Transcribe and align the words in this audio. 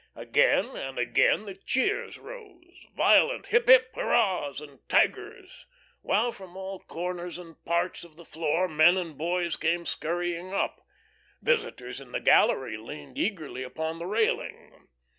Again 0.15 0.75
and 0.75 0.97
again 0.97 1.45
the 1.45 1.53
cheers 1.53 2.17
rose, 2.17 2.87
violent 2.97 3.45
hip 3.45 3.67
hip 3.67 3.93
hurrahs 3.93 4.59
and 4.59 4.79
tigers, 4.89 5.67
while 6.01 6.31
from 6.31 6.57
all 6.57 6.79
corners 6.79 7.37
and 7.37 7.63
parts 7.65 8.03
of 8.03 8.15
the 8.15 8.25
floor 8.25 8.67
men 8.67 8.97
and 8.97 9.15
boys 9.15 9.55
came 9.55 9.85
scurrying 9.85 10.53
up. 10.53 10.81
Visitors 11.43 12.01
in 12.01 12.13
the 12.13 12.19
gallery 12.19 12.77
leaned 12.77 13.19
eagerly 13.19 13.61
upon 13.61 13.99
the 13.99 14.07
railing. 14.07 14.87